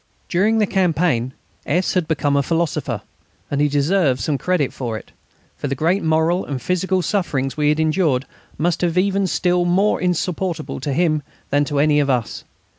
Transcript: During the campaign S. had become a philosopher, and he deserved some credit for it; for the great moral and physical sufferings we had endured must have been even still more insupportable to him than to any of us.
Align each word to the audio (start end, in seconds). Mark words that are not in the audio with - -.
During 0.29 0.57
the 0.57 0.65
campaign 0.65 1.31
S. 1.63 1.93
had 1.93 2.07
become 2.07 2.35
a 2.35 2.41
philosopher, 2.41 3.03
and 3.51 3.61
he 3.61 3.67
deserved 3.67 4.19
some 4.19 4.35
credit 4.39 4.73
for 4.73 4.97
it; 4.97 5.11
for 5.55 5.67
the 5.67 5.75
great 5.75 6.01
moral 6.01 6.43
and 6.43 6.59
physical 6.59 7.03
sufferings 7.03 7.55
we 7.55 7.69
had 7.69 7.79
endured 7.79 8.25
must 8.57 8.81
have 8.81 8.95
been 8.95 9.05
even 9.05 9.27
still 9.27 9.63
more 9.63 10.01
insupportable 10.01 10.79
to 10.79 10.91
him 10.93 11.21
than 11.51 11.65
to 11.65 11.77
any 11.77 11.99
of 11.99 12.09
us. 12.09 12.43